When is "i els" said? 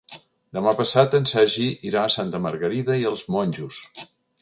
3.03-3.27